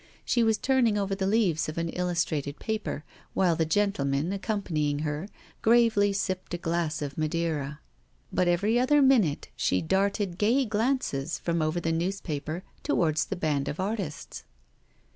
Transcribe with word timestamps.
She 0.25 0.41
was 0.41 0.57
turning 0.57 0.97
over 0.97 1.13
the 1.13 1.27
leaves 1.27 1.69
of 1.69 1.77
an 1.77 1.89
illustrated 1.89 2.57
paper, 2.59 3.03
while 3.35 3.55
the 3.55 3.67
gentleman 3.67 4.33
accompanying 4.33 4.97
her 5.05 5.27
gravely 5.61 6.11
sipped 6.11 6.55
a 6.55 6.57
glass 6.57 7.03
of 7.03 7.19
Madeira; 7.19 7.81
but 8.33 8.47
every 8.47 8.79
other 8.79 8.99
minute 9.03 9.49
she 9.55 9.79
darted 9.79 10.39
gay 10.39 10.65
glances 10.65 11.37
from 11.37 11.61
over 11.61 11.79
the 11.79 11.91
newspaper 11.91 12.63
towards 12.81 13.25
the 13.25 13.35
band 13.35 13.67
of 13.67 13.79
artists. 13.79 14.43